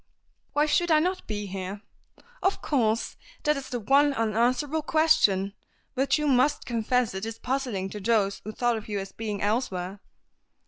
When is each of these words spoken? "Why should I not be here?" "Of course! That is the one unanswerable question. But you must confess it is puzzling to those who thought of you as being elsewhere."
"Why 0.53 0.65
should 0.65 0.89
I 0.89 0.97
not 0.97 1.27
be 1.27 1.45
here?" 1.45 1.83
"Of 2.41 2.59
course! 2.59 3.17
That 3.43 3.55
is 3.55 3.69
the 3.69 3.79
one 3.79 4.15
unanswerable 4.15 4.81
question. 4.81 5.53
But 5.93 6.17
you 6.17 6.25
must 6.25 6.65
confess 6.65 7.13
it 7.13 7.23
is 7.23 7.37
puzzling 7.37 7.87
to 7.91 7.99
those 7.99 8.41
who 8.43 8.51
thought 8.51 8.77
of 8.77 8.87
you 8.89 8.97
as 8.99 9.11
being 9.11 9.43
elsewhere." 9.43 9.99